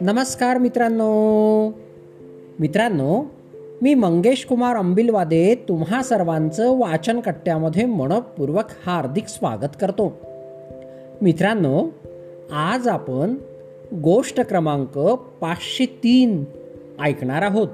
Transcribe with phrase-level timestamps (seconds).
[0.00, 1.68] नमस्कार मित्रांनो.
[2.58, 3.24] मित्रांनो
[3.82, 10.16] मी मंगेश कुमार अंबिलवादे तुम्हा सर्वांचं वाचन कट्ट्यामध्ये मनपूर्वक हार्दिक स्वागत करतो.
[11.22, 11.88] मित्रांनो
[12.52, 13.34] आज आपण
[14.02, 14.98] गोष्ट क्रमांक
[15.40, 16.44] पाचशे तीन
[17.00, 17.68] ऐकणार आहोत.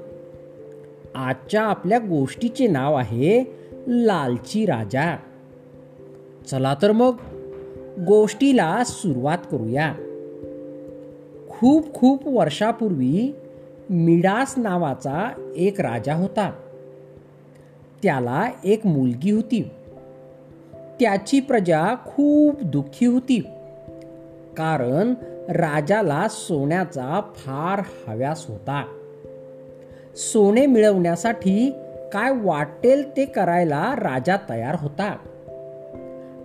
[1.14, 3.54] आजच्या आपल्या गोष्टीचे नाव आहे
[3.88, 5.16] लालची राजा.
[6.50, 7.14] चला तर मग
[7.98, 9.94] गोष्टीला सुरुवात करूया.
[11.48, 13.36] खूप खूप वर्षापूर्वी
[13.90, 16.52] मिडास नावाचा एक राजा होता.
[18.02, 19.70] त्याला एक मुलगी होती.
[21.00, 23.40] त्याची प्रजा खूप दुःखी होती.
[24.56, 25.14] कारण
[25.48, 28.84] राजाला सोन्याचा फार हव्यास होता.
[30.16, 31.70] सोने मिळवण्यासाठी
[32.12, 35.16] काय वाटेल ते करायला राजा तयार होता.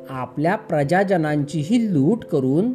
[0.09, 2.73] आपल्या प्रजाजनांचीही लूट करून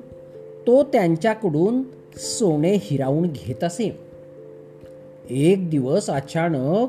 [0.67, 1.83] तो त्यांच्याकडून
[2.17, 3.99] सोने हिरावून घेत असे.
[5.31, 6.89] एक दिवस अचानक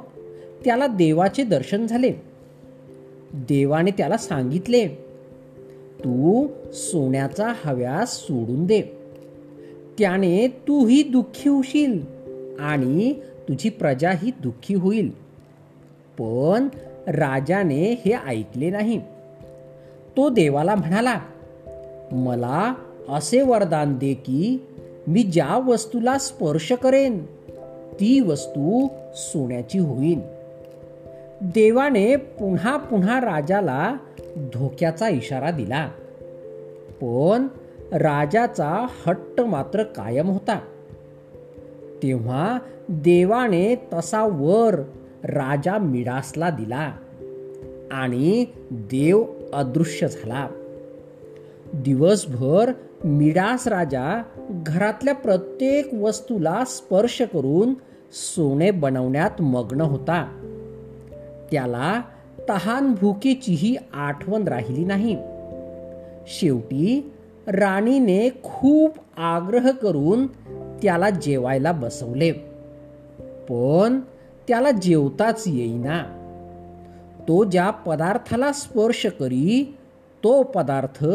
[0.65, 2.11] त्याला देवाचे दर्शन झाले.
[3.33, 4.87] देवाने त्याला सांगितले
[5.99, 8.81] तू सोन्याचा हव्यास सोडून दे.
[9.99, 12.01] त्याने तूही दुःखी होशील
[12.59, 13.13] आणि
[13.49, 15.09] तुझी प्रजाही दुःखी होईल.
[16.19, 16.67] पण
[17.07, 19.01] राजाने हे ऐकले नाही.
[20.17, 21.19] तो देवाला म्हणाला
[22.11, 22.73] मला
[23.09, 24.67] असे वरदान दे की
[25.07, 27.25] मी ज्या वस्तूला स्पर्श करेन
[27.93, 30.21] ती वस्तू सोन्याची होईल
[31.41, 33.95] देवाने पुन्हा पुन्हा राजाला
[34.37, 35.89] धोक्याचा इशारा दिला.
[37.01, 37.47] पण
[37.91, 40.59] राजाचा हट्ट मात्र कायम होता.
[42.03, 44.75] तेव्हा देवाने तसा वर
[45.23, 46.91] राजा मिडासला दिला
[47.91, 50.47] आणि देव अदृश्य झाला.
[51.73, 52.71] दिवसभर
[53.03, 57.73] मिडास राजा घरातल्या प्रत्येक वस्तूला स्पर्श करून
[58.11, 60.43] सोने बनवण्यात मग्न होता.
[61.51, 62.01] त्याला
[62.49, 65.17] तहान भुकेचीही आठवण राहिली नाही.
[66.27, 67.13] शेवटी
[67.47, 70.27] राणीने खूप आग्रह करून
[70.81, 72.31] त्याला जेवायला बसवले.
[73.49, 73.99] पण
[74.47, 76.16] त्याला जेवताच येईना.
[77.27, 79.77] तो ज्या पदार्थाला स्पर्श करी
[80.23, 81.05] तो पदार्थ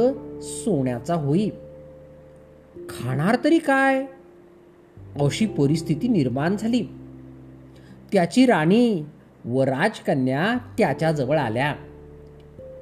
[0.43, 1.49] सोन्याचा होई.
[2.89, 4.07] खाणार तरी काय?
[5.21, 6.87] अशी परिस्थिती निर्माण झाली.
[8.13, 9.05] त्याची राणी
[9.45, 11.73] व राजकन्या त्याच्याजवळ आल्या.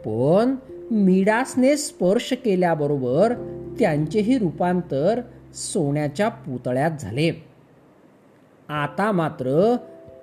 [0.05, 0.57] पण
[0.91, 3.35] मिडासने स्पर्श केल्याबरोबर
[3.79, 5.21] त्यांचेही रूपांतर
[5.55, 7.45] सोन्याच्या पुतळ्यात झाले.
[8.69, 9.77] आता मात्र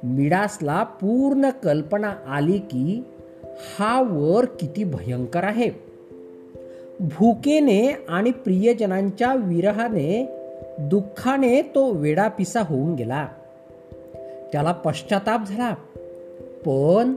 [0.04, 3.04] मिडासला पूर्ण कल्पना आली की
[3.80, 5.70] हा वर किती भयंकर आहे.
[7.00, 10.30] भूकेने आणि प्रियजनांच्या विरहाने
[10.80, 13.28] दुःखाने तो वेडापिसा होऊन गेला.
[14.52, 15.74] त्याला पश्चाताप झाला.
[16.66, 17.16] पण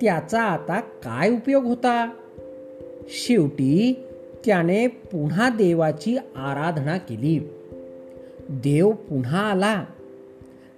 [0.00, 2.10] त्याचा आता काय उपयोग होता?
[3.08, 4.04] शेवटी
[4.46, 7.40] त्याने पुन्हा देवाची आराधना केली.
[8.48, 9.84] देव पुन्हा आला.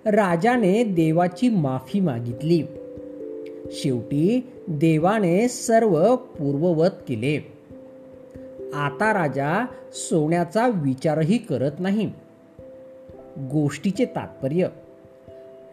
[0.06, 2.62] राजाने देवाची माफी मागितली.
[3.70, 7.53] शेवटी देवाने सर्व पूर्ववत केले.
[8.75, 12.12] आता राजा सोन्याचा विचारही करत नाही.
[13.38, 14.69] गोष्टीचे तात्पर्य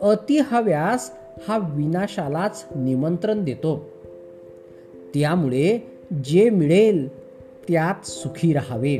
[0.01, 1.11] अति हव्यास
[1.47, 3.89] हा विनाशालाच निमंत्रण देतो.
[5.13, 5.79] त्यामुळे
[6.23, 7.07] जे मिळेल
[7.67, 8.97] त्यात सुखी राहावे.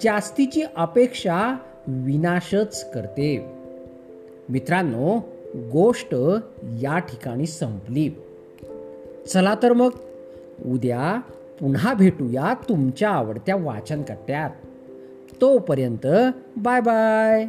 [0.00, 3.57] जास्तीची अपेक्षा विनाशच करते.
[4.48, 5.18] मित्रांनो
[5.72, 6.14] गोष्ट
[6.64, 8.10] या ठिकाणी संपली.
[9.28, 9.90] चला तर मग
[10.66, 11.20] उद्या
[11.60, 14.50] पुन्हा भेटूया तुमच्या आवडत्या वाचन कट्ट्यात
[15.40, 16.06] तोपर्यंत
[16.56, 17.46] बाय बाय.